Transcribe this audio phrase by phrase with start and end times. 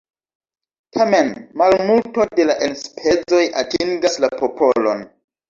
[0.95, 1.29] Tamen
[1.63, 5.07] malmulto de la enspezoj atingas la popolon.